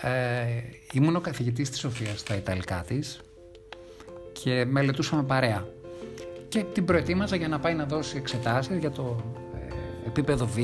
Ε, 0.00 0.10
ήμουν 0.92 1.16
ο 1.16 1.20
καθηγητής 1.20 1.70
της 1.70 1.78
Σοφίας 1.78 2.20
στα 2.20 2.36
Ιταλικά 2.36 2.84
της 2.86 3.20
και 4.42 4.64
μελετούσαμε 4.64 5.22
παρέα. 5.22 5.66
Και 6.48 6.64
την 6.72 6.84
προετοίμαζα 6.84 7.36
για 7.36 7.48
να 7.48 7.58
πάει 7.58 7.74
να 7.74 7.84
δώσει 7.84 8.16
εξετάσεις 8.16 8.76
για 8.76 8.90
το 8.90 9.16
ε, 9.54 10.06
επίπεδο 10.06 10.46
Β, 10.46 10.56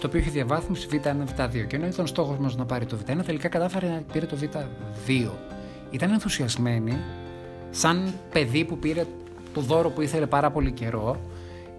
το 0.00 0.06
οποίο 0.06 0.20
είχε 0.20 0.30
διαβάθμιση 0.30 0.88
Β1, 0.90 1.06
Β2. 1.06 1.66
Και 1.66 1.76
ενώ 1.76 1.86
ήταν 1.86 2.06
στόχος 2.06 2.38
μας 2.38 2.56
να 2.56 2.64
πάρει 2.64 2.86
το 2.86 2.98
Β1, 3.06 3.16
τελικά 3.26 3.48
κατάφερε 3.48 3.88
να 3.88 4.02
πήρε 4.12 4.26
το 4.26 4.36
Β2. 4.40 5.30
Ήταν 5.90 6.10
ενθουσιασμένη, 6.10 6.96
σαν 7.70 8.12
παιδί 8.32 8.64
που 8.64 8.78
πήρε 8.78 9.04
το 9.54 9.60
δώρο 9.60 9.90
που 9.90 10.00
ήθελε 10.00 10.26
πάρα 10.26 10.50
πολύ 10.50 10.70
καιρό 10.70 11.20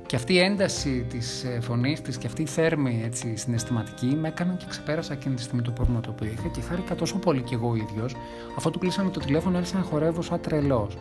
και 0.08 0.16
αυτή 0.16 0.34
η 0.34 0.40
ένταση 0.40 1.06
της 1.10 1.44
ε, 1.44 1.60
φωνής 1.62 2.02
της 2.02 2.18
και 2.18 2.28
αυτή 2.28 2.42
η 2.42 2.46
θέρμη 2.46 3.02
έτσι, 3.06 3.36
συναισθηματική 3.36 4.06
με 4.06 4.28
έκαναν 4.28 4.58
και 4.58 4.66
ξεπέρασα 4.70 5.14
εκείνη 5.14 5.36
τη 5.36 5.42
στιγμή 5.42 5.62
το 5.62 5.72
πρόβλημα 5.72 6.00
το 6.02 6.10
οποίο 6.10 6.32
είχα 6.32 6.48
και 6.48 6.62
χάρηκα 6.62 6.96
τόσο 6.96 7.18
πολύ 7.18 7.42
κι 7.42 7.54
εγώ 7.54 7.76
ίδιος. 7.76 8.16
Αφού 8.58 8.72
του 8.72 8.80
κλείσαμε 8.80 9.10
το 9.10 9.20
τηλέφωνο, 9.20 9.58
άρχισα 9.58 9.78
να 9.78 9.84
χορεύω 9.84 10.22
σαν 10.22 10.42
τρελός. 10.42 10.98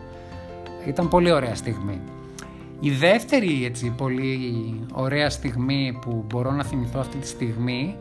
Ήταν 0.87 1.07
πολύ 1.07 1.31
ωραία 1.31 1.55
στιγμή. 1.55 2.01
Η 2.79 2.91
δεύτερη 2.91 3.65
έτσι, 3.65 3.93
πολύ 3.97 4.39
ωραία 4.91 5.29
στιγμή 5.29 5.97
που 6.01 6.25
μπορώ 6.27 6.51
να 6.51 6.63
θυμηθώ 6.63 6.99
αυτή 6.99 7.17
τη 7.17 7.27
στιγμή 7.27 7.95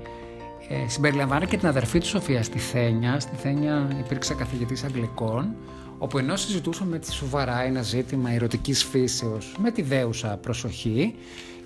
ε, 0.68 0.88
συμπεριλαμβάνει 0.88 1.46
και 1.46 1.56
την 1.56 1.68
αδερφή 1.68 1.98
του 1.98 2.06
Σοφία 2.06 2.42
στη 2.42 2.58
Θένια. 2.58 3.20
Στη 3.20 3.36
Θένια 3.36 3.88
υπήρξε 3.98 4.34
καθηγητής 4.34 4.84
Αγγλικών 4.84 5.54
όπου 5.98 6.18
ενώ 6.18 6.36
συζητούσαμε 6.36 6.98
τη 6.98 7.12
σοβαρά 7.12 7.62
ένα 7.62 7.82
ζήτημα 7.82 8.30
ερωτικής 8.30 8.84
φύσεως 8.84 9.56
με 9.58 9.70
τη 9.70 9.82
δέουσα 9.82 10.36
προσοχή, 10.36 11.14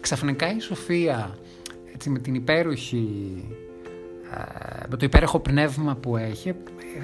ξαφνικά 0.01 0.55
η 0.55 0.61
Σοφία 0.61 1.39
έτσι, 1.95 2.11
με 2.11 2.19
την 2.19 2.35
υπέροχη 2.35 3.09
με 4.89 4.97
το 4.97 5.05
υπέροχο 5.05 5.39
πνεύμα 5.39 5.97
που 5.97 6.17
έχει 6.17 6.55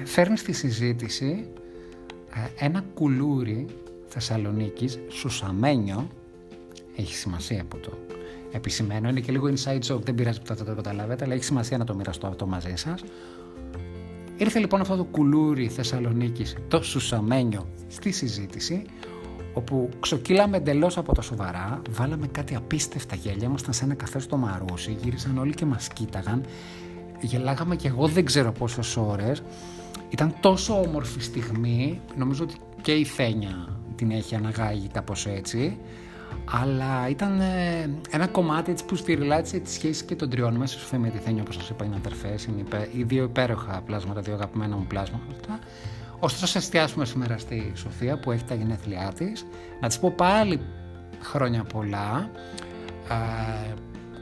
φέρνει 0.03 0.37
στη 0.37 0.53
συζήτηση 0.53 1.47
ένα 2.59 2.83
κουλούρι 2.93 3.65
Θεσσαλονίκης 4.07 4.99
σουσαμένιο 5.07 6.07
έχει 6.95 7.15
σημασία 7.15 7.63
που 7.67 7.77
το 7.77 7.97
επισημαίνω 8.51 9.09
είναι 9.09 9.19
και 9.19 9.31
λίγο 9.31 9.53
inside 9.53 9.79
joke 9.79 10.01
δεν 10.01 10.15
πειράζει 10.15 10.39
που 10.41 10.45
θα 10.45 10.55
το 10.55 10.75
καταλάβετε 10.75 11.23
αλλά 11.23 11.33
έχει 11.33 11.43
σημασία 11.43 11.77
να 11.77 11.85
το 11.85 11.95
μοιραστώ 11.95 12.27
αυτό 12.27 12.47
μαζί 12.47 12.75
σας 12.75 13.03
Ήρθε 14.37 14.59
λοιπόν 14.59 14.81
αυτό 14.81 14.95
το 14.95 15.03
κουλούρι 15.03 15.67
Θεσσαλονίκης, 15.67 16.55
το 16.67 16.81
Σουσαμένιο, 16.81 17.67
στη 17.87 18.11
συζήτηση, 18.11 18.81
όπου 19.53 19.89
ξοκύλαμε 19.99 20.57
εντελώς 20.57 20.97
από 20.97 21.13
τα 21.13 21.21
σοβαρά, 21.21 21.81
βάλαμε 21.89 22.27
κάτι 22.27 22.55
απίστευτα 22.55 23.15
γέλια, 23.15 23.47
ήμασταν 23.47 23.73
σε 23.73 23.83
ένα 23.83 23.93
καφέ 23.93 24.19
στο 24.19 24.37
Μαρούσι, 24.37 24.97
γύρισαν 25.01 25.37
όλοι 25.37 25.53
και 25.53 25.65
μας 25.65 25.87
κοίταγαν, 25.87 26.43
γελάγαμε 27.21 27.75
και 27.75 27.87
εγώ 27.87 28.07
δεν 28.07 28.25
ξέρω 28.25 28.51
πόσες 28.51 28.97
ώρες. 28.97 29.43
Ήταν 30.09 30.33
τόσο 30.39 30.81
όμορφη 30.81 31.21
στιγμή, 31.21 32.01
νομίζω 32.15 32.43
ότι 32.43 32.55
και 32.81 32.91
η 32.91 33.05
Φένια 33.05 33.79
την 33.95 34.11
έχει 34.11 34.35
αναγάγει 34.35 34.87
κάπως 34.87 35.25
έτσι 35.25 35.77
αλλά 36.51 37.09
ήταν 37.09 37.39
ε, 37.39 37.89
ένα 38.09 38.27
κομμάτι 38.27 38.71
έτσι, 38.71 38.85
που 38.85 38.95
στηριλάτησε 38.95 39.59
της 39.59 39.73
σχέσης 39.73 40.03
και 40.03 40.15
των 40.15 40.29
τριών 40.29 40.55
μέσα 40.55 40.79
στο 40.79 40.97
με 40.97 41.09
τη 41.09 41.17
Θένια, 41.17 41.41
όπως 41.41 41.55
σας 41.55 41.69
είπα, 41.69 41.85
είναι 41.85 41.95
αδερφές, 41.95 42.45
είναι 42.45 42.59
υπέ, 42.59 42.89
οι 42.93 43.03
δύο 43.03 43.23
υπέροχα 43.23 43.81
πλάσματα, 43.85 44.21
δύο 44.21 44.33
αγαπημένα 44.33 44.75
μου 44.75 44.85
πλάσματα, 44.87 45.59
Ωστόσο, 46.19 46.47
σε 46.47 46.57
εστιάσουμε 46.57 47.05
σήμερα 47.05 47.37
στη 47.37 47.71
Σοφία 47.75 48.19
που 48.19 48.31
έχει 48.31 48.43
τα 48.43 48.55
γενέθλιά 48.55 49.13
της. 49.17 49.45
Να 49.81 49.87
της 49.87 49.99
πω 49.99 50.11
πάλι 50.11 50.59
χρόνια 51.21 51.63
πολλά. 51.63 52.29
Ε, 53.09 53.73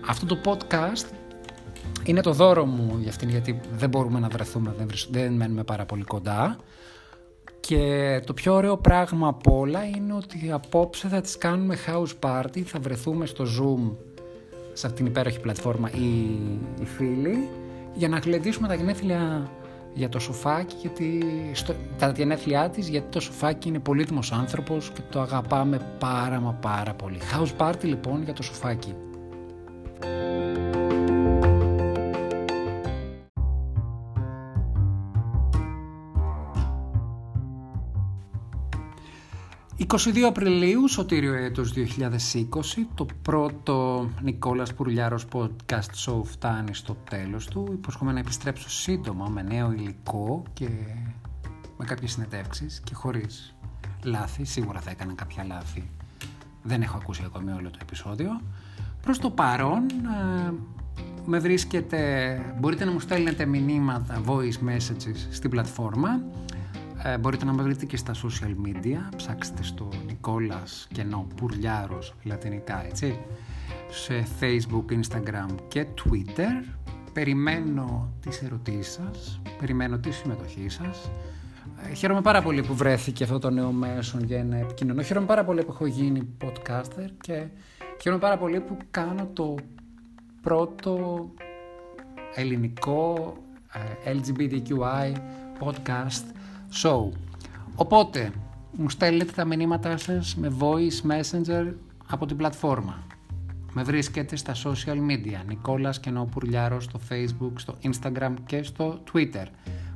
αυτό 0.08 0.26
το 0.26 0.38
podcast 0.46 1.06
είναι 2.04 2.22
το 2.22 2.32
δώρο 2.32 2.66
μου 2.66 2.98
για 3.00 3.10
αυτήν 3.10 3.30
γιατί 3.30 3.60
δεν 3.78 3.90
μπορούμε 3.90 4.20
να 4.20 4.28
βρεθούμε, 4.28 4.74
δεν, 4.78 4.88
δεν 5.10 5.34
μένουμε 5.34 5.64
πάρα 5.64 5.86
πολύ 5.86 6.04
κοντά. 6.04 6.58
Και 7.66 8.22
το 8.26 8.34
πιο 8.34 8.54
ωραίο 8.54 8.78
πράγμα 8.78 9.28
από 9.28 9.60
όλα 9.60 9.84
είναι 9.86 10.14
ότι 10.14 10.52
απόψε 10.52 11.08
θα 11.08 11.22
τις 11.22 11.38
κάνουμε 11.38 11.78
house 11.88 12.30
party, 12.30 12.60
θα 12.60 12.80
βρεθούμε 12.80 13.26
στο 13.26 13.44
Zoom 13.44 13.92
σε 14.74 14.88
αυτήν 14.88 15.04
την 15.04 15.06
υπέροχη 15.06 15.40
πλατφόρμα 15.40 15.90
οι, 15.90 16.02
οι 16.82 16.86
φίλοι 16.86 17.48
για 17.94 18.08
να 18.08 18.18
γλεντήσουμε 18.18 18.68
τα 18.68 18.74
γενέθλια 18.74 19.50
για 19.94 20.10
το 20.10 20.20
σοφάκι 20.20 20.76
γιατί 20.82 21.24
στο, 21.54 21.74
τα 21.98 22.14
γενέθλιά 22.16 22.70
της 22.70 22.88
γιατί 22.88 23.08
το 23.10 23.20
σοφάκι 23.20 23.68
είναι 23.68 23.80
πολύτιμος 23.80 24.32
άνθρωπος 24.32 24.92
και 24.94 25.02
το 25.10 25.22
αγαπάμε 25.22 25.96
πάρα 26.00 26.40
μα 26.40 26.52
πάρα 26.52 26.94
πολύ. 26.94 27.18
House 27.34 27.68
party 27.68 27.84
λοιπόν 27.84 28.24
για 28.24 28.34
το 28.34 28.44
σοφάκι. 28.44 28.96
22 39.96 40.20
Απριλίου, 40.28 40.88
σωτήριο 40.88 41.34
έτος 41.34 41.74
2020, 41.74 41.80
το 42.96 43.06
πρώτο 43.22 44.10
Νικόλας 44.22 44.74
Πουρλιάρος 44.74 45.26
podcast 45.32 46.06
show 46.06 46.24
φτάνει 46.24 46.74
στο 46.74 46.98
τέλος 47.10 47.48
του. 47.48 47.70
Υποσχομαι 47.72 48.12
να 48.12 48.20
επιστρέψω 48.20 48.70
σύντομα 48.70 49.28
με 49.28 49.42
νέο 49.42 49.72
υλικό 49.72 50.44
και 50.54 50.70
με 51.78 51.86
κάποιες 51.86 52.12
συνεντεύξεις 52.12 52.82
και 52.84 52.94
χωρίς 52.94 53.56
λάθη. 54.04 54.46
Σίγουρα 54.46 54.80
θα 54.80 54.90
έκανα 54.90 55.14
κάποια 55.14 55.44
λάθη. 55.44 55.90
Δεν 56.64 56.82
έχω 56.82 56.98
ακούσει 56.98 57.22
ακόμη 57.26 57.52
όλο 57.52 57.70
το 57.70 57.80
επεισόδιο. 57.82 58.42
Προς 59.02 59.20
το 59.20 59.30
παρόν, 59.30 59.84
ε, 59.90 60.54
με 61.26 61.40
βρίσκεται, 61.40 62.40
μπορείτε 62.60 62.86
να 62.86 62.92
μου 62.92 63.00
στέλνετε 63.00 63.46
μηνύματα, 63.46 64.22
voice 64.26 64.70
messages 64.70 65.28
στην 65.30 65.50
πλατφόρμα 65.50 66.22
ε, 67.08 67.18
μπορείτε 67.18 67.46
να 67.46 67.54
με 67.54 67.64
βρείτε 67.64 67.86
και 67.86 67.98
στα 67.98 68.14
social 68.14 68.68
media, 68.68 69.16
ψάξτε 69.16 69.64
στο 69.64 69.90
Νικόλας 70.06 70.88
Κενό 70.94 71.28
Πουρλιάρος 71.36 72.16
λατινικά 72.24 72.86
έτσι, 72.86 73.20
σε 73.90 74.26
Facebook, 74.40 74.86
Instagram 74.92 75.56
και 75.68 75.86
Twitter. 76.04 76.74
Περιμένω 77.14 78.14
τις 78.22 78.42
ερωτήσεις 78.42 78.94
σας, 78.94 79.42
περιμένω 79.60 79.98
τη 79.98 80.12
συμμετοχή 80.12 80.70
σας. 80.70 81.12
Ε, 81.90 81.94
χαίρομαι 81.94 82.22
πάρα 82.22 82.42
πολύ 82.42 82.64
που 82.64 82.76
βρέθηκε 82.76 83.24
αυτό 83.24 83.40
το 83.40 83.50
νέο 83.50 83.72
μέσο 83.72 84.18
για 84.24 84.44
να 84.44 84.58
επικοινωνώ. 84.58 85.02
Χαίρομαι 85.02 85.26
πάρα 85.26 85.44
πολύ 85.44 85.64
που 85.64 85.72
έχω 85.72 85.86
γίνει 85.86 86.28
podcaster 86.44 87.10
και 87.22 87.46
χαίρομαι 88.02 88.22
πάρα 88.22 88.38
πολύ 88.38 88.60
που 88.60 88.78
κάνω 88.92 89.30
το 89.34 89.56
πρώτο 90.42 91.30
ελληνικό 92.36 93.34
ε, 94.04 94.14
LGBTQI 94.14 95.14
podcast 95.60 96.36
show. 96.84 97.10
Οπότε, 97.76 98.32
μου 98.72 98.90
στέλνετε 98.90 99.32
τα 99.32 99.46
μηνύματά 99.46 99.98
σας 99.98 100.36
με 100.36 100.56
voice 100.60 101.12
messenger 101.12 101.74
από 102.08 102.26
την 102.26 102.38
πλατφόρμα. 102.38 103.04
Με 103.74 103.84
βρίσκετε 103.84 104.36
στα 104.36 104.54
social 104.54 104.98
media, 105.10 105.46
Νικόλας 105.48 106.00
Κενόπουρλιάρος 106.00 106.84
στο 106.84 107.00
facebook, 107.10 107.52
στο 107.56 107.76
instagram 107.82 108.34
και 108.46 108.64
στο 108.64 109.00
twitter. 109.14 109.46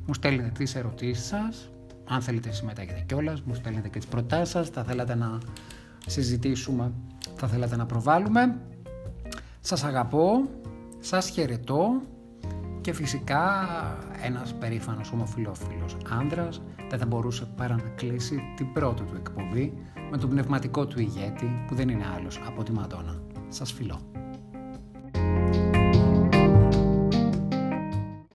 Μου 0.06 0.14
στέλνετε 0.14 0.48
τις 0.48 0.74
ερωτήσεις 0.74 1.26
σας, 1.26 1.70
αν 2.08 2.20
θέλετε 2.20 2.52
συμμετέχετε 2.52 3.04
κιόλας, 3.06 3.40
μου 3.42 3.54
στέλνετε 3.54 3.88
και 3.88 3.98
τις 3.98 4.08
προτάσεις 4.08 4.48
σας, 4.48 4.68
θα 4.68 4.84
θέλατε 4.84 5.14
να 5.14 5.38
συζητήσουμε, 6.06 6.92
θα 7.36 7.46
θέλατε 7.46 7.76
να 7.76 7.86
προβάλλουμε. 7.86 8.56
Σας 9.60 9.84
αγαπώ, 9.84 10.48
σας 11.00 11.28
χαιρετώ 11.28 12.02
και 12.80 12.92
φυσικά 12.92 13.68
ένας 14.22 14.54
περήφανος 14.54 15.12
ομοφιλόφιλος 15.12 15.96
άνδρας 16.08 16.62
δεν 16.88 16.98
θα 16.98 17.06
μπορούσε 17.06 17.48
παρά 17.56 17.74
να 17.74 17.88
κλείσει 17.88 18.40
την 18.56 18.72
πρώτη 18.72 19.02
του 19.02 19.14
εκπομπή 19.16 19.72
με 20.10 20.16
τον 20.16 20.30
πνευματικό 20.30 20.86
του 20.86 21.00
ηγέτη 21.00 21.64
που 21.66 21.74
δεν 21.74 21.88
είναι 21.88 22.06
άλλος 22.16 22.40
από 22.46 22.62
τη 22.62 22.72
Μαντόνα. 22.72 23.22
Σας 23.48 23.72
φιλώ. 23.72 24.00